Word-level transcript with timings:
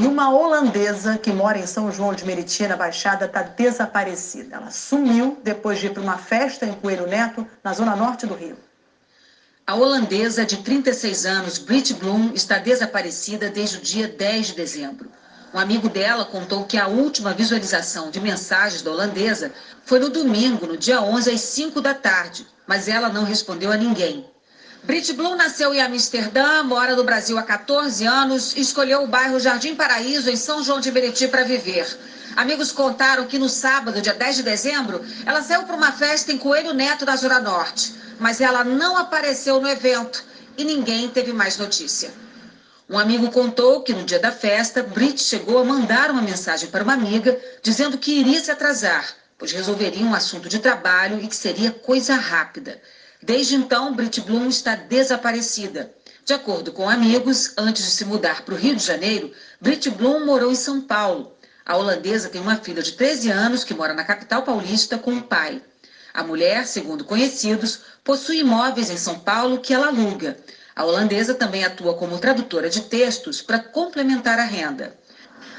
E 0.00 0.06
uma 0.06 0.28
holandesa 0.28 1.16
que 1.16 1.32
mora 1.32 1.56
em 1.56 1.66
São 1.66 1.90
João 1.92 2.12
de 2.12 2.24
Meriti, 2.24 2.66
na 2.66 2.76
Baixada, 2.76 3.26
está 3.26 3.42
desaparecida. 3.42 4.56
Ela 4.56 4.70
sumiu 4.70 5.38
depois 5.44 5.78
de 5.78 5.86
ir 5.86 5.90
para 5.90 6.02
uma 6.02 6.18
festa 6.18 6.66
em 6.66 6.72
Coelho 6.72 7.06
Neto, 7.06 7.46
na 7.62 7.72
zona 7.72 7.94
norte 7.94 8.26
do 8.26 8.34
Rio. 8.34 8.58
A 9.64 9.76
holandesa 9.76 10.44
de 10.44 10.56
36 10.58 11.24
anos, 11.24 11.58
Brit 11.58 11.94
Bloom, 11.94 12.32
está 12.34 12.58
desaparecida 12.58 13.48
desde 13.48 13.78
o 13.78 13.80
dia 13.80 14.08
10 14.08 14.48
de 14.48 14.54
dezembro. 14.54 15.10
Um 15.54 15.58
amigo 15.60 15.88
dela 15.88 16.24
contou 16.24 16.64
que 16.64 16.76
a 16.76 16.88
última 16.88 17.32
visualização 17.32 18.10
de 18.10 18.20
mensagens 18.20 18.82
da 18.82 18.90
holandesa 18.90 19.52
foi 19.84 20.00
no 20.00 20.10
domingo, 20.10 20.66
no 20.66 20.76
dia 20.76 21.00
11, 21.00 21.30
às 21.30 21.40
5 21.40 21.80
da 21.80 21.94
tarde, 21.94 22.44
mas 22.66 22.88
ela 22.88 23.08
não 23.08 23.22
respondeu 23.22 23.70
a 23.70 23.76
ninguém. 23.76 24.28
Brit 24.84 25.12
Bloom 25.12 25.36
nasceu 25.36 25.74
em 25.74 25.80
Amsterdã, 25.80 26.62
mora 26.62 26.94
no 26.94 27.04
Brasil 27.04 27.38
há 27.38 27.42
14 27.42 28.06
anos 28.06 28.54
e 28.54 28.60
escolheu 28.60 29.02
o 29.02 29.06
bairro 29.06 29.40
Jardim 29.40 29.74
Paraíso, 29.74 30.30
em 30.30 30.36
São 30.36 30.62
João 30.62 30.80
de 30.80 30.92
Meriti, 30.92 31.26
para 31.28 31.44
viver. 31.44 31.86
Amigos 32.36 32.70
contaram 32.72 33.26
que 33.26 33.38
no 33.38 33.48
sábado, 33.48 34.00
dia 34.00 34.14
10 34.14 34.36
de 34.36 34.42
dezembro, 34.42 35.04
ela 35.24 35.42
saiu 35.42 35.62
para 35.64 35.76
uma 35.76 35.92
festa 35.92 36.32
em 36.32 36.38
Coelho 36.38 36.74
Neto, 36.74 37.06
na 37.06 37.16
Zona 37.16 37.40
Norte 37.40 38.04
mas 38.18 38.40
ela 38.40 38.64
não 38.64 38.96
apareceu 38.96 39.60
no 39.60 39.68
evento 39.68 40.24
e 40.56 40.64
ninguém 40.64 41.08
teve 41.08 41.32
mais 41.32 41.56
notícia. 41.58 42.12
Um 42.88 42.98
amigo 42.98 43.30
contou 43.30 43.82
que 43.82 43.94
no 43.94 44.04
dia 44.04 44.18
da 44.18 44.30
festa, 44.30 44.82
Brit 44.82 45.20
chegou 45.20 45.58
a 45.58 45.64
mandar 45.64 46.10
uma 46.10 46.22
mensagem 46.22 46.68
para 46.68 46.84
uma 46.84 46.92
amiga 46.92 47.38
dizendo 47.62 47.98
que 47.98 48.20
iria 48.20 48.42
se 48.42 48.50
atrasar, 48.50 49.14
pois 49.38 49.52
resolveria 49.52 50.04
um 50.04 50.14
assunto 50.14 50.48
de 50.48 50.58
trabalho 50.58 51.18
e 51.22 51.26
que 51.26 51.36
seria 51.36 51.70
coisa 51.70 52.14
rápida. 52.14 52.80
Desde 53.26 53.54
então, 53.54 53.94
Brit 53.94 54.20
Bloom 54.20 54.48
está 54.48 54.74
desaparecida. 54.74 55.90
De 56.26 56.34
acordo 56.34 56.70
com 56.72 56.90
amigos, 56.90 57.54
antes 57.56 57.82
de 57.82 57.90
se 57.90 58.04
mudar 58.04 58.44
para 58.44 58.52
o 58.52 58.56
Rio 58.58 58.76
de 58.76 58.84
Janeiro, 58.84 59.32
Brit 59.58 59.88
Bloom 59.88 60.26
morou 60.26 60.52
em 60.52 60.54
São 60.54 60.82
Paulo. 60.82 61.34
A 61.64 61.74
holandesa 61.74 62.28
tem 62.28 62.38
uma 62.38 62.56
filha 62.56 62.82
de 62.82 62.92
13 62.92 63.30
anos 63.30 63.64
que 63.64 63.72
mora 63.72 63.94
na 63.94 64.04
capital 64.04 64.42
paulista 64.42 64.98
com 64.98 65.14
o 65.14 65.22
pai. 65.22 65.62
A 66.12 66.22
mulher, 66.22 66.66
segundo 66.66 67.02
conhecidos, 67.02 67.80
possui 68.04 68.40
imóveis 68.40 68.90
em 68.90 68.98
São 68.98 69.18
Paulo 69.18 69.58
que 69.58 69.72
ela 69.72 69.86
aluga. 69.86 70.36
A 70.76 70.84
holandesa 70.84 71.32
também 71.32 71.64
atua 71.64 71.94
como 71.94 72.18
tradutora 72.18 72.68
de 72.68 72.82
textos 72.82 73.40
para 73.40 73.58
complementar 73.58 74.38
a 74.38 74.44
renda. 74.44 74.98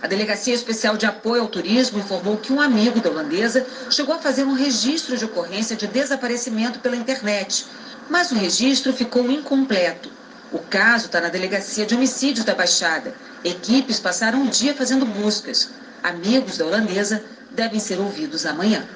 A 0.02 0.08
Delegacia 0.08 0.54
Especial 0.54 0.98
de 0.98 1.06
Apoio 1.06 1.42
ao 1.42 1.48
Turismo 1.48 2.00
informou 2.00 2.38
que 2.38 2.54
um 2.54 2.62
amigo 2.62 3.00
da 3.00 3.10
holandesa 3.10 3.66
chegou 3.90 4.16
a 4.16 4.20
fazer 4.20 4.44
um 4.44 4.54
registro 4.54 5.18
de 5.18 5.26
ocorrência 5.26 5.76
de 5.76 5.88
desaparecimento 5.88 6.80
pela 6.80 6.96
internet, 6.96 7.66
mas 8.10 8.32
o 8.32 8.36
registro 8.36 8.94
ficou 8.94 9.30
incompleto. 9.32 10.12
O 10.52 10.60
caso 10.60 11.08
está 11.08 11.20
na 11.20 11.30
Delegacia 11.30 11.86
de 11.86 11.96
Homicídios 11.96 12.46
da 12.46 12.54
Baixada. 12.54 13.14
Equipes 13.44 14.00
passaram 14.00 14.44
o 14.44 14.48
dia 14.48 14.74
fazendo 14.74 15.06
buscas. 15.06 15.72
Amigos 16.04 16.58
da 16.58 16.66
holandesa 16.66 17.24
devem 17.52 17.80
ser 17.80 18.00
ouvidos 18.00 18.46
amanhã. 18.46 18.88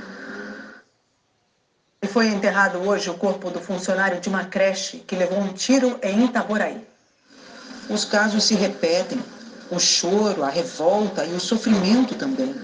Foi 2.08 2.28
enterrado 2.28 2.80
hoje 2.80 3.10
o 3.10 3.14
corpo 3.14 3.50
do 3.50 3.60
funcionário 3.60 4.20
de 4.20 4.30
uma 4.30 4.46
creche 4.46 4.98
que 5.00 5.16
levou 5.16 5.40
um 5.40 5.54
tiro 5.54 6.00
em 6.02 6.26
Itaboraí. 6.26 6.88
Os 7.90 8.06
casos 8.06 8.44
se 8.44 8.56
repetem. 8.56 9.22
O 9.72 9.78
choro, 9.78 10.44
a 10.44 10.50
revolta 10.50 11.24
e 11.26 11.34
o 11.34 11.40
sofrimento 11.40 12.16
também. 12.16 12.56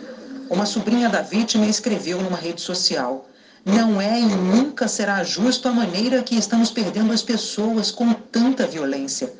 Uma 0.49 0.65
sobrinha 0.65 1.07
da 1.07 1.21
vítima 1.21 1.67
escreveu 1.67 2.19
numa 2.19 2.37
rede 2.37 2.61
social: 2.61 3.29
Não 3.63 4.01
é 4.01 4.19
e 4.19 4.25
nunca 4.25 4.87
será 4.87 5.23
justo 5.23 5.67
a 5.67 5.71
maneira 5.71 6.23
que 6.23 6.35
estamos 6.35 6.71
perdendo 6.71 7.13
as 7.13 7.21
pessoas 7.21 7.91
com 7.91 8.11
tanta 8.11 8.65
violência. 8.65 9.31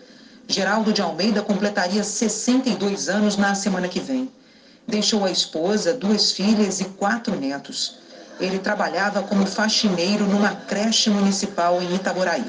Geraldo 0.47 0.93
de 0.93 1.01
Almeida 1.01 1.41
completaria 1.41 2.03
62 2.03 3.09
anos 3.09 3.35
na 3.35 3.55
semana 3.55 3.87
que 3.87 3.99
vem. 3.99 4.29
Deixou 4.87 5.25
a 5.25 5.31
esposa, 5.31 5.91
duas 5.91 6.31
filhas 6.31 6.79
e 6.81 6.85
quatro 6.85 7.35
netos. 7.35 7.97
Ele 8.39 8.59
trabalhava 8.59 9.23
como 9.23 9.47
faxineiro 9.47 10.25
numa 10.27 10.53
creche 10.53 11.09
municipal 11.09 11.81
em 11.81 11.95
Itaboraí. 11.95 12.45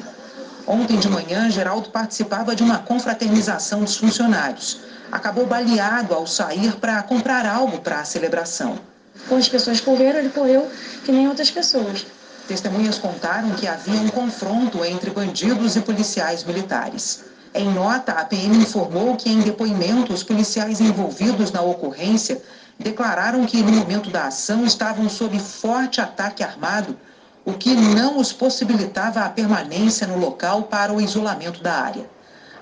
Ontem 0.67 0.99
de 0.99 1.09
manhã, 1.09 1.49
Geraldo 1.51 1.89
participava 1.89 2.55
de 2.55 2.63
uma 2.63 2.81
confraternização 2.81 3.83
dos 3.83 3.97
funcionários. 3.97 4.81
Acabou 5.11 5.47
baleado 5.47 6.15
ao 6.15 6.27
sair 6.27 6.77
para 6.77 7.03
comprar 7.03 7.47
algo 7.47 7.79
para 7.81 8.01
a 8.01 8.05
celebração. 8.05 8.79
Quando 9.29 9.41
as 9.41 9.49
pessoas 9.49 9.81
correram, 9.81 10.19
ele 10.19 10.29
correu 10.31 10.69
que 11.05 11.13
nem 11.13 11.29
outras 11.29 11.51
pessoas. 11.51 12.07
Testemunhas 12.47 12.99
contaram 12.99 13.51
que 13.53 13.67
havia 13.67 14.01
um 14.01 14.09
confronto 14.09 14.85
entre 14.85 15.11
bandidos 15.11 15.75
e 15.75 15.81
policiais 15.81 16.45
militares. 16.45 17.25
Em 17.55 17.73
nota, 17.73 18.13
a 18.13 18.25
PM 18.25 18.57
informou 18.59 19.17
que, 19.17 19.31
em 19.31 19.41
depoimento, 19.41 20.13
os 20.13 20.23
policiais 20.23 20.81
envolvidos 20.81 21.51
na 21.51 21.63
ocorrência 21.63 22.41
declararam 22.79 23.47
que 23.47 23.63
no 23.63 23.73
momento 23.73 24.11
da 24.11 24.27
ação 24.27 24.65
estavam 24.65 25.09
sob 25.09 25.39
forte 25.39 26.01
ataque 26.01 26.45
armado, 26.45 26.97
o 27.45 27.55
que 27.55 27.75
não 27.75 28.19
os 28.19 28.33
possibilitava 28.33 29.21
a 29.21 29.31
permanência 29.31 30.07
no 30.07 30.19
local 30.19 30.65
para 30.65 30.93
o 30.93 31.01
isolamento 31.01 31.63
da 31.63 31.73
área. 31.73 32.16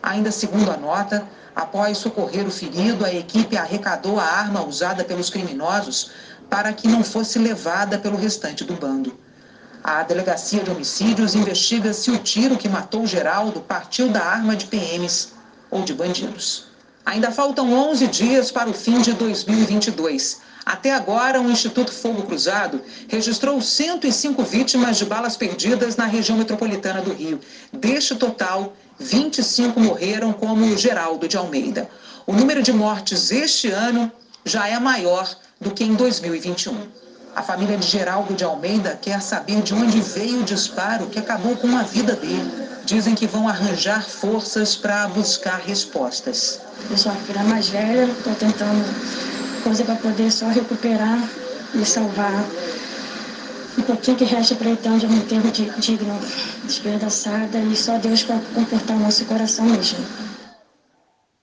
Ainda 0.04 0.30
segundo 0.30 0.70
a 0.70 0.76
nota, 0.76 1.26
após 1.56 1.96
socorrer 1.96 2.46
o 2.46 2.50
ferido, 2.50 3.06
a 3.06 3.14
equipe 3.14 3.56
arrecadou 3.56 4.20
a 4.20 4.24
arma 4.24 4.62
usada 4.62 5.02
pelos 5.02 5.30
criminosos 5.30 6.10
para 6.50 6.74
que 6.74 6.86
não 6.86 7.02
fosse 7.02 7.38
levada 7.38 7.98
pelo 7.98 8.18
restante 8.18 8.64
do 8.64 8.74
bando. 8.74 9.18
A 9.82 10.02
Delegacia 10.02 10.62
de 10.62 10.70
Homicídios 10.70 11.34
investiga 11.34 11.94
se 11.94 12.10
o 12.10 12.18
tiro 12.18 12.58
que 12.58 12.68
matou 12.68 13.06
Geraldo 13.06 13.62
partiu 13.62 14.10
da 14.10 14.22
arma 14.22 14.54
de 14.54 14.66
PMs 14.66 15.32
ou 15.70 15.82
de 15.82 15.94
bandidos. 15.94 16.66
Ainda 17.06 17.30
faltam 17.30 17.72
11 17.72 18.06
dias 18.08 18.50
para 18.50 18.68
o 18.68 18.74
fim 18.74 19.00
de 19.00 19.14
2022. 19.14 20.42
Até 20.64 20.92
agora, 20.92 21.40
o 21.40 21.50
Instituto 21.50 21.92
Fogo 21.92 22.22
Cruzado 22.22 22.80
registrou 23.08 23.60
105 23.60 24.42
vítimas 24.42 24.96
de 24.96 25.04
balas 25.04 25.36
perdidas 25.36 25.96
na 25.96 26.06
região 26.06 26.38
metropolitana 26.38 27.02
do 27.02 27.12
Rio. 27.12 27.38
Deste 27.72 28.14
total, 28.14 28.74
25 28.98 29.78
morreram, 29.78 30.32
como 30.32 30.76
Geraldo 30.76 31.28
de 31.28 31.36
Almeida. 31.36 31.88
O 32.26 32.32
número 32.32 32.62
de 32.62 32.72
mortes 32.72 33.30
este 33.30 33.70
ano 33.70 34.10
já 34.44 34.66
é 34.66 34.78
maior 34.78 35.28
do 35.60 35.70
que 35.70 35.84
em 35.84 35.94
2021. 35.94 36.74
A 37.36 37.42
família 37.42 37.76
de 37.76 37.86
Geraldo 37.86 38.32
de 38.32 38.44
Almeida 38.44 38.98
quer 39.02 39.20
saber 39.20 39.60
de 39.60 39.74
onde 39.74 40.00
veio 40.00 40.40
o 40.40 40.44
disparo 40.44 41.06
que 41.06 41.18
acabou 41.18 41.56
com 41.56 41.76
a 41.76 41.82
vida 41.82 42.14
dele 42.14 42.64
dizem 42.84 43.14
que 43.14 43.26
vão 43.26 43.48
arranjar 43.48 44.06
forças 44.06 44.76
para 44.76 45.08
buscar 45.08 45.60
respostas. 45.60 46.60
Eu 46.90 46.98
sou 46.98 47.12
a 47.12 47.14
filha 47.14 47.42
mais 47.44 47.68
velha, 47.68 48.04
estou 48.04 48.34
tentando 48.34 48.84
coisa 49.64 49.82
para 49.82 49.96
poder 49.96 50.30
só 50.30 50.46
recuperar 50.48 51.18
e 51.74 51.84
salvar 51.86 52.44
um 53.78 53.82
pouquinho 53.82 54.18
que 54.18 54.24
resta 54.24 54.54
para 54.54 54.68
então 54.68 54.98
de 54.98 55.06
um 55.06 55.12
enterro 55.14 55.50
digno, 55.50 56.20
despedaçada 56.64 57.58
e 57.58 57.74
só 57.74 57.96
Deus 57.96 58.22
para 58.22 58.38
comportar 58.54 58.94
o 58.94 59.00
nosso 59.00 59.24
coração 59.24 59.64
mesmo. 59.64 59.98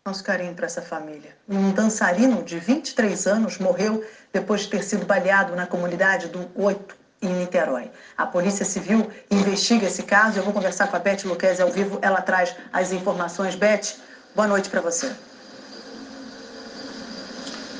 Nosso 0.06 0.24
carinho 0.24 0.54
para 0.54 0.68
essa 0.68 0.84
família. 0.84 1.36
Um 1.50 1.72
dançarino 1.72 2.44
de 2.44 2.60
23 2.60 3.26
anos 3.28 3.58
morreu 3.58 4.04
depois 4.32 4.62
de 4.62 4.70
ter 4.70 4.84
sido 4.84 5.06
baleado 5.06 5.56
na 5.56 5.66
comunidade 5.66 6.28
do 6.28 6.48
Oito, 6.56 6.96
em 7.24 7.28
Niterói. 7.28 7.92
A 8.18 8.26
Polícia 8.26 8.66
Civil 8.66 9.10
investiga 9.30 9.88
esse 9.88 10.04
caso. 10.04 10.40
Eu 10.40 10.44
vou 10.44 10.54
conversar 10.54 10.88
com 10.88 10.96
a 10.96 11.00
Beth 11.00 11.24
Luquezzi 11.26 11.62
ao 11.62 11.72
vivo. 11.72 12.00
Ela 12.02 12.22
traz 12.22 12.56
as 12.72 12.92
informações. 12.92 13.56
Beth, 13.56 13.96
boa 14.36 14.48
noite 14.48 14.70
para 14.70 14.82
você. 14.82 15.12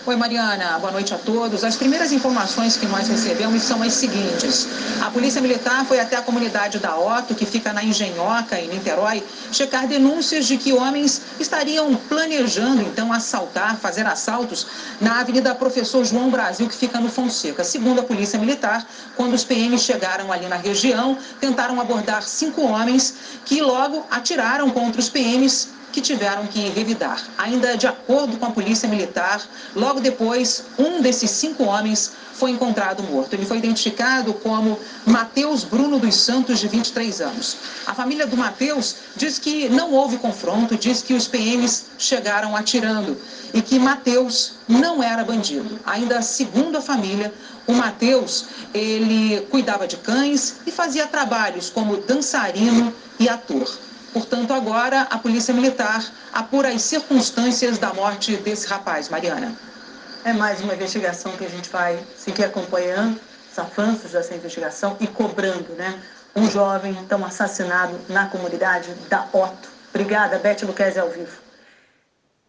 Oi, 0.04 0.16
Mariana. 0.16 0.80
Boa 0.80 0.92
noite 0.92 1.14
a 1.14 1.18
todos. 1.20 1.64
As 1.64 1.76
primeiras 1.76 2.12
informações 2.12 2.76
que 2.76 2.88
nós 2.88 3.08
recebemos 3.08 3.62
são 3.62 3.84
as 3.84 3.94
seguintes. 3.94 4.68
A 5.00 5.12
Polícia 5.12 5.40
Militar 5.40 5.86
foi 5.86 6.00
até 6.00 6.16
a 6.16 6.24
comunidade 6.24 6.80
da 6.80 6.98
Otto, 6.98 7.36
que 7.36 7.46
fica 7.46 7.72
na 7.72 7.84
Engenhoca, 7.84 8.60
em 8.60 8.68
Niterói, 8.68 9.24
checar 9.52 9.88
denúncias 9.88 10.48
de 10.48 10.58
que 10.58 10.74
homens 10.74 11.22
estariam 11.40 11.94
planejando, 12.10 12.82
então, 12.82 13.14
assaltar, 13.14 13.78
fazer 13.78 14.08
assaltos 14.08 14.66
na 15.00 15.20
Avenida 15.20 15.54
Professor 15.54 16.04
João 16.04 16.32
Brasil, 16.32 16.68
que 16.68 16.76
fica 16.76 17.00
no 17.00 17.08
Fonseca. 17.08 17.64
Segundo 17.64 18.00
a 18.00 18.04
Polícia 18.04 18.40
Militar, 18.40 18.84
quando 19.16 19.36
os 19.36 19.44
PMs 19.44 19.84
chegaram 19.84 20.32
ali 20.32 20.48
na 20.48 20.58
região, 20.58 21.16
tentaram 21.40 21.80
abordar 21.80 22.24
cinco 22.24 22.64
homens 22.64 23.14
que 23.46 23.62
logo 23.62 24.04
atiraram 24.10 24.72
contra 24.72 25.00
os 25.00 25.10
PMs 25.10 25.70
que 25.92 26.02
tiveram 26.02 26.48
que 26.48 26.70
revidar. 26.70 27.24
Ainda 27.38 27.78
de 27.78 27.88
acordo 27.88 28.38
com 28.38 28.46
a 28.46 28.52
Polícia 28.52 28.88
Militar, 28.88 29.42
logo 29.76 30.00
depois, 30.00 30.64
um 30.78 31.02
desses 31.02 31.30
cinco 31.32 31.64
homens 31.64 32.14
foi 32.34 32.52
encontrado 32.52 33.04
morto. 33.04 33.34
Ele 33.34 33.46
foi 33.46 33.58
identificado 33.58 34.34
como 34.34 34.80
Matheus 35.06 35.64
Bruno 35.64 36.00
dos 36.00 36.16
Santos, 36.16 36.60
de 36.60 36.68
23 36.68 37.22
anos. 37.22 37.58
A 37.86 37.94
família 37.94 38.26
do 38.26 38.36
Matheus 38.36 38.96
diz 39.16 39.38
que 39.38 39.70
não 39.70 39.94
houve 39.94 40.18
confronto, 40.18 40.76
diz 40.76 41.02
que 41.02 41.14
os 41.14 41.28
PMs 41.28 41.86
chegaram 42.00 42.56
atirando 42.56 43.18
e 43.54 43.62
que 43.62 43.78
Matheus 43.78 44.54
não 44.68 45.04
era 45.04 45.24
bandido. 45.24 45.80
Ainda 45.86 46.22
segundo 46.22 46.78
a 46.78 46.82
família, 46.82 47.34
o 47.68 47.74
Matheus, 47.74 48.46
ele 48.74 49.42
cuidava 49.52 49.88
de 49.88 49.98
cães 49.98 50.56
e 50.66 50.72
fazia 50.72 51.06
trabalhos 51.06 51.70
como 51.70 51.98
dançarino 51.98 52.94
e 53.20 53.30
ator. 53.30 53.78
Portanto, 54.14 54.54
agora 54.54 55.02
a 55.10 55.18
Polícia 55.18 55.54
Militar 55.54 56.04
apura 56.34 56.70
as 56.70 56.82
circunstâncias 56.82 57.78
da 57.78 57.94
morte 57.94 58.36
desse 58.38 58.68
rapaz, 58.68 59.08
Mariana. 59.08 59.56
É 60.26 60.34
mais 60.34 60.62
uma 60.62 60.74
investigação 60.74 61.32
que 61.38 61.46
a 61.46 61.50
gente 61.50 61.70
vai 61.70 61.98
seguir 62.18 62.44
acompanhando, 62.44 63.20
os 63.52 63.58
avanços 63.58 64.12
dessa 64.12 64.36
investigação 64.36 64.98
e 65.00 65.08
cobrando, 65.08 65.74
né? 65.74 66.00
Um 66.36 66.50
jovem 66.50 66.92
então 67.02 67.26
assassinado 67.26 68.00
na 68.08 68.28
comunidade 68.28 68.94
da 69.10 69.28
Otto. 69.34 69.70
Obrigada, 69.90 70.38
Beth 70.38 70.64
Luquezzi 70.64 71.00
ao 71.00 71.10
vivo. 71.10 71.51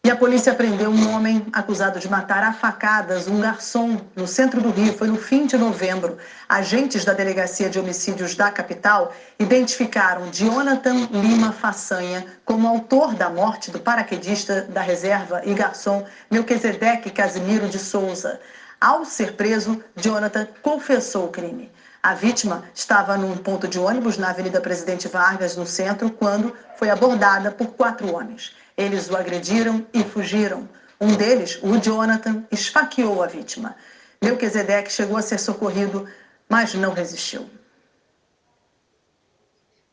E 0.04 0.10
a 0.10 0.16
polícia 0.16 0.52
prendeu 0.52 0.90
um 0.90 1.14
homem 1.14 1.46
acusado 1.52 2.00
de 2.00 2.08
matar 2.08 2.42
a 2.42 2.52
facadas 2.52 3.28
um 3.28 3.40
garçom 3.40 4.00
no 4.16 4.26
centro 4.26 4.60
do 4.60 4.70
Rio. 4.70 4.92
Foi 4.92 5.06
no 5.06 5.16
fim 5.16 5.46
de 5.46 5.56
novembro. 5.56 6.18
Agentes 6.48 7.04
da 7.04 7.12
Delegacia 7.12 7.70
de 7.70 7.78
Homicídios 7.78 8.34
da 8.34 8.50
capital 8.50 9.12
identificaram 9.38 10.28
Jonathan 10.32 11.06
Lima 11.12 11.52
Façanha 11.52 12.26
como 12.44 12.66
autor 12.66 13.14
da 13.14 13.30
morte 13.30 13.70
do 13.70 13.78
paraquedista 13.78 14.62
da 14.62 14.80
reserva 14.80 15.40
e 15.44 15.54
garçom 15.54 16.04
Melquisedeque 16.28 17.08
Casimiro 17.08 17.68
de 17.68 17.78
Souza. 17.78 18.40
Ao 18.80 19.04
ser 19.04 19.34
preso, 19.34 19.80
Jonathan 19.94 20.48
confessou 20.62 21.26
o 21.26 21.30
crime. 21.30 21.70
A 22.02 22.14
vítima 22.14 22.64
estava 22.74 23.16
num 23.16 23.36
ponto 23.36 23.68
de 23.68 23.78
ônibus 23.78 24.18
na 24.18 24.30
Avenida 24.30 24.60
Presidente 24.60 25.06
Vargas, 25.06 25.56
no 25.56 25.64
centro, 25.64 26.10
quando 26.10 26.52
foi 26.76 26.90
abordada 26.90 27.52
por 27.52 27.68
quatro 27.68 28.12
homens. 28.12 28.56
Eles 28.76 29.08
o 29.08 29.16
agrediram 29.16 29.86
e 29.94 30.02
fugiram. 30.02 30.68
Um 31.00 31.14
deles, 31.14 31.60
o 31.62 31.78
Jonathan, 31.78 32.42
esfaqueou 32.50 33.22
a 33.22 33.28
vítima. 33.28 33.76
Melquisedeque 34.20 34.92
chegou 34.92 35.16
a 35.16 35.22
ser 35.22 35.38
socorrido, 35.38 36.08
mas 36.48 36.74
não 36.74 36.92
resistiu. 36.92 37.48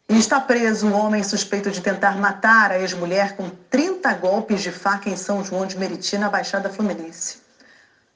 E 0.09 0.17
está 0.17 0.41
preso 0.41 0.87
um 0.87 0.93
homem 0.93 1.23
suspeito 1.23 1.69
de 1.69 1.79
tentar 1.79 2.17
matar 2.17 2.71
a 2.71 2.79
ex-mulher 2.79 3.35
com 3.35 3.51
30 3.69 4.11
golpes 4.15 4.61
de 4.61 4.71
faca 4.71 5.07
em 5.11 5.15
São 5.15 5.43
João 5.43 5.67
de 5.67 5.77
Meriti, 5.77 6.17
na 6.17 6.27
Baixada 6.27 6.71
Fluminense. 6.71 7.48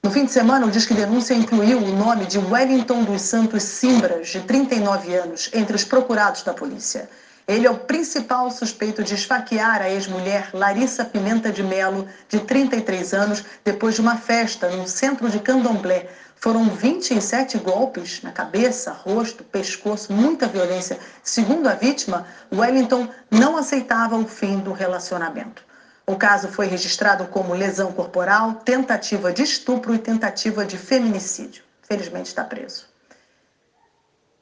No 0.04 0.12
fim 0.12 0.26
de 0.26 0.34
semana, 0.34 0.66
o 0.66 0.70
Disque 0.70 0.94
Denúncia 0.94 1.34
incluiu 1.34 1.78
o 1.78 1.96
nome 1.96 2.26
de 2.26 2.38
Wellington 2.38 3.06
dos 3.06 3.22
Santos 3.22 3.64
Simbras, 3.64 4.28
de 4.28 4.42
39 4.42 5.16
anos, 5.16 5.50
entre 5.54 5.78
os 5.78 5.86
procurados 5.86 6.44
da 6.44 6.54
polícia. 6.54 7.10
Ele 7.48 7.66
é 7.66 7.72
o 7.72 7.78
principal 7.78 8.52
suspeito 8.52 9.02
de 9.02 9.16
esfaquear 9.16 9.82
a 9.82 9.90
ex-mulher 9.90 10.50
Larissa 10.54 11.06
Pimenta 11.06 11.54
de 11.54 11.64
Melo, 11.64 12.06
de 12.28 12.42
33 12.42 13.14
anos, 13.14 13.46
depois 13.64 13.96
de 13.96 14.02
uma 14.02 14.18
festa 14.18 14.68
no 14.72 14.86
centro 14.90 15.30
de 15.30 15.40
Candomblé. 15.40 16.10
Foram 16.36 16.66
27 16.66 17.58
golpes 17.60 18.22
na 18.22 18.34
cabeça, 18.34 18.92
rosto, 18.92 19.42
pescoço, 19.42 20.12
muita 20.12 20.48
violência. 20.48 21.00
Segundo 21.24 21.68
a 21.68 21.76
vítima, 21.76 22.28
Wellington 22.52 23.08
não 23.32 23.56
aceitava 23.56 24.18
o 24.18 24.28
fim 24.28 24.60
do 24.60 24.74
relacionamento. 24.74 25.64
O 26.06 26.18
caso 26.18 26.50
foi 26.50 26.68
registrado 26.68 27.26
como 27.28 27.54
lesão 27.54 27.92
corporal, 27.94 28.56
tentativa 28.56 29.32
de 29.32 29.44
estupro 29.44 29.96
e 29.96 30.00
tentativa 30.00 30.66
de 30.66 30.78
feminicídio. 30.78 31.64
Felizmente 31.82 32.28
está 32.28 32.44
preso. 32.44 32.86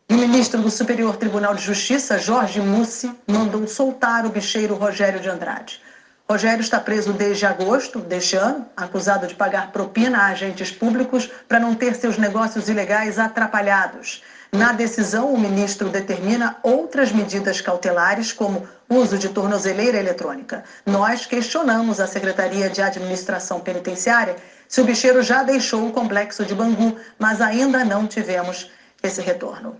O 0.09 0.13
ministro 0.15 0.61
do 0.61 0.69
Superior 0.69 1.15
Tribunal 1.17 1.53
de 1.53 1.63
Justiça, 1.63 2.17
Jorge 2.17 2.59
Mussi, 2.59 3.15
mandou 3.27 3.65
soltar 3.67 4.25
o 4.25 4.29
bicheiro 4.29 4.75
Rogério 4.75 5.19
de 5.19 5.29
Andrade. 5.29 5.81
Rogério 6.31 6.61
está 6.61 6.79
preso 6.79 7.11
desde 7.11 7.45
agosto 7.45 7.99
deste 7.99 8.37
ano, 8.37 8.65
acusado 8.77 9.27
de 9.27 9.35
pagar 9.35 9.69
propina 9.73 10.17
a 10.19 10.27
agentes 10.27 10.71
públicos 10.71 11.29
para 11.45 11.59
não 11.59 11.75
ter 11.75 11.93
seus 11.93 12.17
negócios 12.17 12.69
ilegais 12.69 13.19
atrapalhados. 13.19 14.23
Na 14.49 14.71
decisão, 14.71 15.33
o 15.33 15.37
ministro 15.37 15.89
determina 15.89 16.55
outras 16.63 17.11
medidas 17.11 17.59
cautelares, 17.59 18.31
como 18.31 18.65
uso 18.87 19.17
de 19.17 19.27
tornozeleira 19.27 19.97
eletrônica. 19.97 20.63
Nós 20.85 21.25
questionamos 21.25 21.99
a 21.99 22.07
Secretaria 22.07 22.69
de 22.69 22.81
Administração 22.81 23.59
Penitenciária 23.59 24.37
se 24.69 24.79
o 24.79 24.85
bicheiro 24.85 25.21
já 25.21 25.43
deixou 25.43 25.85
o 25.85 25.91
complexo 25.91 26.45
de 26.45 26.55
Bangu, 26.55 26.95
mas 27.19 27.41
ainda 27.41 27.83
não 27.83 28.07
tivemos 28.07 28.71
esse 29.03 29.19
retorno. 29.19 29.75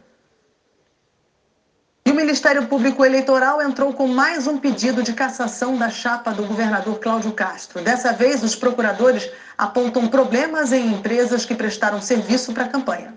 E 2.12 2.13
o 2.13 2.18
Ministério 2.18 2.68
Público 2.68 3.06
Eleitoral 3.06 3.62
entrou 3.62 3.94
com 3.94 4.06
mais 4.06 4.46
um 4.46 4.58
pedido 4.58 5.02
de 5.02 5.13
cassação 5.13 5.78
da 5.78 5.90
chapa 5.90 6.34
do 6.34 6.44
governador 6.44 7.00
Cláudio 7.00 7.31
Castro. 7.31 7.81
Dessa 7.81 8.12
vez, 8.12 8.44
os 8.44 8.54
procuradores 8.54 9.31
apontam 9.58 10.10
problemas 10.10 10.74
em 10.74 10.88
empresas 10.88 11.46
que 11.46 11.56
prestaram 11.56 12.02
serviço 12.02 12.52
para 12.52 12.66
a 12.66 12.68
campanha. 12.68 13.13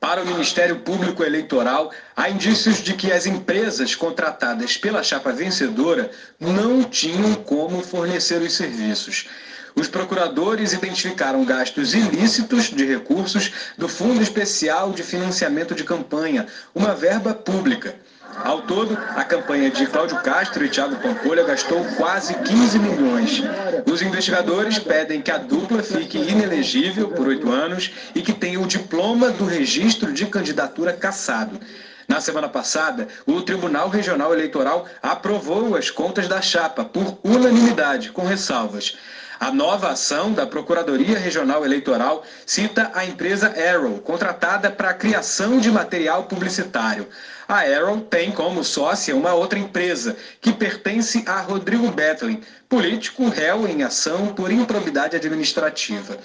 Para 0.00 0.24
o 0.24 0.26
Ministério 0.26 0.80
Público 0.80 1.22
Eleitoral, 1.22 1.92
há 2.16 2.28
indícios 2.28 2.78
de 2.78 2.94
que 2.94 3.12
as 3.12 3.26
empresas 3.26 3.94
contratadas 3.94 4.76
pela 4.76 5.04
chapa 5.04 5.30
vencedora 5.30 6.10
não 6.40 6.82
tinham 6.82 7.32
como 7.32 7.80
fornecer 7.80 8.42
os 8.42 8.54
serviços. 8.54 9.28
Os 9.76 9.86
procuradores 9.86 10.72
identificaram 10.72 11.44
gastos 11.44 11.94
ilícitos 11.94 12.64
de 12.70 12.84
recursos 12.86 13.52
do 13.78 13.86
Fundo 13.86 14.20
Especial 14.20 14.90
de 14.90 15.04
Financiamento 15.04 15.76
de 15.76 15.84
Campanha, 15.84 16.48
uma 16.74 16.92
verba 16.92 17.32
pública. 17.32 17.94
Ao 18.44 18.62
todo, 18.62 18.96
a 19.16 19.24
campanha 19.24 19.70
de 19.70 19.86
Cláudio 19.86 20.18
Castro 20.22 20.64
e 20.64 20.68
Thiago 20.68 20.96
Pampolha 20.96 21.44
gastou 21.44 21.84
quase 21.96 22.34
15 22.34 22.78
milhões. 22.78 23.42
Os 23.90 24.02
investigadores 24.02 24.78
pedem 24.78 25.22
que 25.22 25.30
a 25.30 25.38
dupla 25.38 25.82
fique 25.82 26.18
inelegível 26.18 27.08
por 27.08 27.28
oito 27.28 27.50
anos 27.50 27.90
e 28.14 28.22
que 28.22 28.32
tenha 28.32 28.60
o 28.60 28.66
diploma 28.66 29.30
do 29.30 29.46
registro 29.46 30.12
de 30.12 30.26
candidatura 30.26 30.92
cassado. 30.92 31.58
Na 32.06 32.20
semana 32.20 32.48
passada, 32.48 33.08
o 33.26 33.42
Tribunal 33.42 33.88
Regional 33.88 34.32
Eleitoral 34.32 34.86
aprovou 35.02 35.74
as 35.74 35.90
contas 35.90 36.28
da 36.28 36.40
chapa 36.40 36.84
por 36.84 37.18
unanimidade, 37.24 38.12
com 38.12 38.24
ressalvas. 38.24 38.96
A 39.38 39.52
nova 39.52 39.90
ação 39.90 40.32
da 40.32 40.46
Procuradoria 40.46 41.18
Regional 41.18 41.62
Eleitoral 41.62 42.24
cita 42.46 42.90
a 42.94 43.04
empresa 43.04 43.48
Arrow, 43.48 43.98
contratada 44.00 44.70
para 44.70 44.90
a 44.90 44.94
criação 44.94 45.58
de 45.58 45.70
material 45.70 46.24
publicitário. 46.24 47.06
A 47.46 47.58
Arrow 47.60 48.00
tem 48.00 48.32
como 48.32 48.64
sócia 48.64 49.14
uma 49.14 49.34
outra 49.34 49.58
empresa, 49.58 50.16
que 50.40 50.54
pertence 50.54 51.22
a 51.26 51.38
Rodrigo 51.40 51.90
Betlin, 51.90 52.42
político 52.66 53.28
réu 53.28 53.68
em 53.68 53.82
ação 53.82 54.28
por 54.28 54.50
improbidade 54.50 55.16
administrativa. 55.16 56.16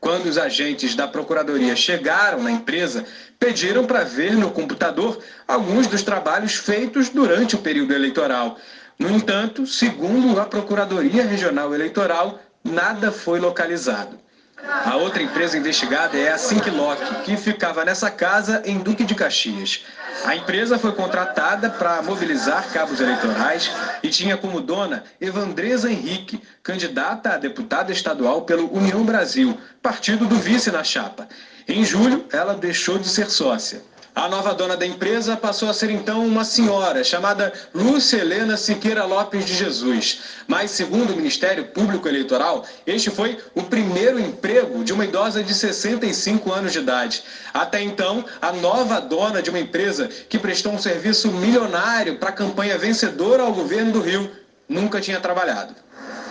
Quando 0.00 0.26
os 0.26 0.38
agentes 0.38 0.94
da 0.94 1.06
Procuradoria 1.06 1.76
chegaram 1.76 2.42
na 2.42 2.50
empresa, 2.50 3.04
pediram 3.38 3.84
para 3.84 4.04
ver 4.04 4.32
no 4.32 4.50
computador 4.50 5.18
alguns 5.46 5.86
dos 5.86 6.02
trabalhos 6.02 6.54
feitos 6.54 7.10
durante 7.10 7.56
o 7.56 7.58
período 7.58 7.92
eleitoral. 7.92 8.56
No 8.98 9.10
entanto, 9.10 9.66
segundo 9.66 10.40
a 10.40 10.46
Procuradoria 10.46 11.24
Regional 11.24 11.74
Eleitoral, 11.74 12.40
nada 12.64 13.12
foi 13.12 13.38
localizado. 13.38 14.18
A 14.66 14.96
outra 14.96 15.22
empresa 15.22 15.58
investigada 15.58 16.16
é 16.16 16.32
a 16.32 16.38
Synclock, 16.38 17.22
que 17.24 17.36
ficava 17.36 17.84
nessa 17.84 18.10
casa 18.10 18.62
em 18.64 18.78
Duque 18.78 19.04
de 19.04 19.14
Caxias. 19.14 19.84
A 20.24 20.34
empresa 20.34 20.78
foi 20.78 20.92
contratada 20.92 21.68
para 21.68 22.00
mobilizar 22.00 22.66
cabos 22.72 23.00
eleitorais 23.00 23.70
e 24.02 24.08
tinha 24.08 24.38
como 24.38 24.60
dona 24.60 25.04
Evandresa 25.20 25.90
Henrique, 25.90 26.40
candidata 26.62 27.34
a 27.34 27.36
deputada 27.36 27.92
estadual 27.92 28.42
pelo 28.42 28.72
União 28.74 29.04
Brasil, 29.04 29.58
partido 29.82 30.26
do 30.26 30.36
vice 30.36 30.70
na 30.70 30.82
chapa. 30.82 31.28
Em 31.68 31.84
julho, 31.84 32.24
ela 32.32 32.54
deixou 32.54 32.98
de 32.98 33.08
ser 33.08 33.28
sócia. 33.28 33.82
A 34.14 34.28
nova 34.28 34.54
dona 34.54 34.76
da 34.76 34.86
empresa 34.86 35.36
passou 35.36 35.68
a 35.68 35.74
ser 35.74 35.90
então 35.90 36.24
uma 36.24 36.44
senhora 36.44 37.02
chamada 37.02 37.52
Lúcia 37.74 38.18
Helena 38.18 38.56
Siqueira 38.56 39.04
Lopes 39.04 39.44
de 39.44 39.52
Jesus. 39.52 40.20
Mas, 40.46 40.70
segundo 40.70 41.12
o 41.12 41.16
Ministério 41.16 41.64
Público 41.64 42.06
Eleitoral, 42.06 42.64
este 42.86 43.10
foi 43.10 43.36
o 43.56 43.64
primeiro 43.64 44.20
emprego 44.20 44.84
de 44.84 44.92
uma 44.92 45.04
idosa 45.04 45.42
de 45.42 45.52
65 45.52 46.52
anos 46.52 46.72
de 46.72 46.78
idade. 46.78 47.24
Até 47.52 47.82
então, 47.82 48.24
a 48.40 48.52
nova 48.52 49.00
dona 49.00 49.42
de 49.42 49.50
uma 49.50 49.58
empresa 49.58 50.08
que 50.28 50.38
prestou 50.38 50.72
um 50.72 50.78
serviço 50.78 51.32
milionário 51.32 52.16
para 52.16 52.28
a 52.28 52.32
campanha 52.32 52.78
vencedora 52.78 53.42
ao 53.42 53.52
governo 53.52 53.90
do 53.90 54.00
Rio 54.00 54.30
nunca 54.68 55.00
tinha 55.00 55.18
trabalhado. 55.18 55.74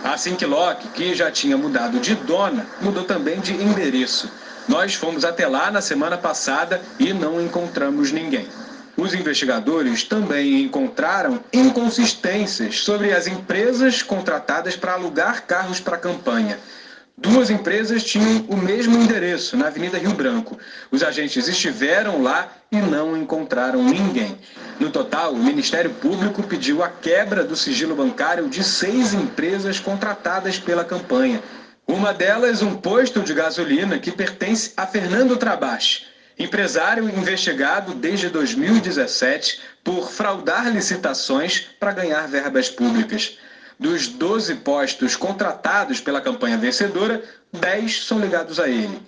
A 0.02 0.16
Sinklock, 0.16 0.88
que 0.88 1.14
já 1.14 1.30
tinha 1.30 1.58
mudado 1.58 2.00
de 2.00 2.14
dona, 2.14 2.66
mudou 2.80 3.04
também 3.04 3.40
de 3.40 3.52
endereço. 3.52 4.30
Nós 4.66 4.94
fomos 4.94 5.24
até 5.24 5.46
lá 5.46 5.70
na 5.70 5.82
semana 5.82 6.16
passada 6.16 6.80
e 6.98 7.12
não 7.12 7.40
encontramos 7.40 8.10
ninguém. 8.10 8.48
Os 8.96 9.12
investigadores 9.12 10.04
também 10.04 10.62
encontraram 10.62 11.40
inconsistências 11.52 12.80
sobre 12.80 13.12
as 13.12 13.26
empresas 13.26 14.02
contratadas 14.02 14.76
para 14.76 14.92
alugar 14.92 15.44
carros 15.46 15.80
para 15.80 15.96
a 15.96 16.00
campanha. 16.00 16.58
Duas 17.16 17.50
empresas 17.50 18.02
tinham 18.02 18.44
o 18.48 18.56
mesmo 18.56 18.96
endereço, 18.96 19.56
na 19.56 19.66
Avenida 19.66 19.98
Rio 19.98 20.14
Branco. 20.14 20.58
Os 20.90 21.02
agentes 21.02 21.46
estiveram 21.46 22.22
lá 22.22 22.48
e 22.72 22.76
não 22.76 23.16
encontraram 23.16 23.84
ninguém. 23.84 24.36
No 24.80 24.90
total, 24.90 25.32
o 25.32 25.38
Ministério 25.38 25.90
Público 25.90 26.42
pediu 26.42 26.82
a 26.82 26.88
quebra 26.88 27.44
do 27.44 27.54
sigilo 27.54 27.94
bancário 27.94 28.48
de 28.48 28.64
seis 28.64 29.12
empresas 29.12 29.78
contratadas 29.78 30.58
pela 30.58 30.84
campanha 30.84 31.40
uma 31.86 32.12
delas, 32.12 32.62
um 32.62 32.74
posto 32.74 33.20
de 33.20 33.34
gasolina 33.34 33.98
que 33.98 34.10
pertence 34.10 34.72
a 34.76 34.86
Fernando 34.86 35.36
Trabache. 35.36 36.06
empresário 36.36 37.08
investigado 37.08 37.94
desde 37.94 38.28
2017 38.28 39.60
por 39.84 40.10
fraudar 40.10 40.68
licitações 40.68 41.68
para 41.78 41.92
ganhar 41.92 42.26
verbas 42.26 42.68
públicas. 42.68 43.38
Dos 43.78 44.08
12 44.08 44.56
postos 44.56 45.14
contratados 45.14 46.00
pela 46.00 46.20
campanha 46.20 46.58
vencedora, 46.58 47.22
10 47.52 48.04
são 48.04 48.18
ligados 48.18 48.58
a 48.58 48.68
ele. 48.68 49.00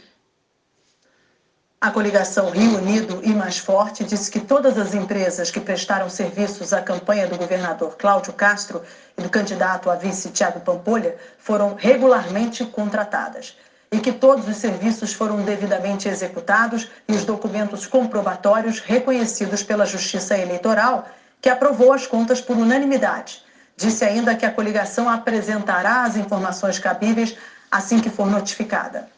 A 1.78 1.90
coligação 1.90 2.48
Rio 2.48 2.78
Unido 2.78 3.20
e 3.22 3.34
Mais 3.34 3.58
Forte 3.58 4.02
disse 4.02 4.30
que 4.30 4.40
todas 4.40 4.78
as 4.78 4.94
empresas 4.94 5.50
que 5.50 5.60
prestaram 5.60 6.08
serviços 6.08 6.72
à 6.72 6.80
campanha 6.80 7.26
do 7.26 7.36
governador 7.36 7.98
Cláudio 7.98 8.32
Castro 8.32 8.82
e 9.16 9.20
do 9.20 9.28
candidato 9.28 9.90
a 9.90 9.94
vice 9.94 10.30
Tiago 10.30 10.60
Pampolha 10.60 11.16
foram 11.38 11.74
regularmente 11.74 12.64
contratadas 12.64 13.58
e 13.92 13.98
que 13.98 14.10
todos 14.10 14.48
os 14.48 14.56
serviços 14.56 15.12
foram 15.12 15.42
devidamente 15.42 16.08
executados 16.08 16.88
e 17.06 17.12
os 17.12 17.26
documentos 17.26 17.86
comprobatórios 17.86 18.80
reconhecidos 18.80 19.62
pela 19.62 19.84
Justiça 19.84 20.36
Eleitoral, 20.36 21.06
que 21.42 21.50
aprovou 21.50 21.92
as 21.92 22.06
contas 22.06 22.40
por 22.40 22.56
unanimidade. 22.56 23.42
Disse 23.76 24.02
ainda 24.02 24.34
que 24.34 24.46
a 24.46 24.50
coligação 24.50 25.10
apresentará 25.10 26.04
as 26.04 26.16
informações 26.16 26.78
cabíveis 26.78 27.36
assim 27.70 28.00
que 28.00 28.08
for 28.08 28.26
notificada. 28.26 29.14